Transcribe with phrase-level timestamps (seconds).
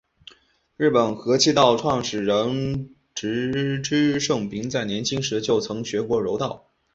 [0.77, 6.71] 日本合气道创始人植芝盛平在年轻时就曾学过柔道。